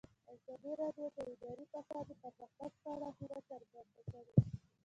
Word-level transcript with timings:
ازادي 0.33 0.71
راډیو 0.81 1.07
د 1.15 1.17
اداري 1.33 1.65
فساد 1.71 2.05
د 2.09 2.11
پرمختګ 2.23 2.71
په 2.81 2.89
اړه 2.95 3.09
هیله 3.17 3.39
څرګنده 3.49 4.01
کړې. 4.11 4.35